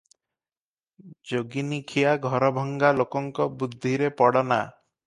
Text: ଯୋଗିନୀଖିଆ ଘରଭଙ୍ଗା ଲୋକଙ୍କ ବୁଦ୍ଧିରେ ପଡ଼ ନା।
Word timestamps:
ଯୋଗିନୀଖିଆ 1.31 2.15
ଘରଭଙ୍ଗା 2.27 2.93
ଲୋକଙ୍କ 3.03 3.49
ବୁଦ୍ଧିରେ 3.63 4.13
ପଡ଼ 4.23 4.47
ନା। 4.53 4.61